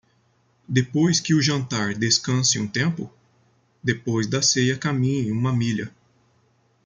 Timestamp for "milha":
5.53-5.93